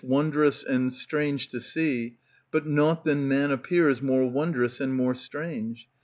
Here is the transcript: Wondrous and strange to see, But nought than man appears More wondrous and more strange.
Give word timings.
Wondrous 0.03 0.63
and 0.63 0.91
strange 0.91 1.49
to 1.49 1.59
see, 1.59 2.15
But 2.49 2.65
nought 2.65 3.03
than 3.03 3.27
man 3.27 3.51
appears 3.51 4.01
More 4.01 4.27
wondrous 4.27 4.81
and 4.81 4.95
more 4.95 5.13
strange. 5.13 5.89